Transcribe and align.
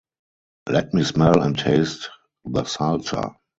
Let 0.67 0.95
me 0.95 1.03
smell 1.03 1.43
and 1.43 1.55
taste 1.55 2.09
the 2.43 2.63
salsa. 2.63 3.35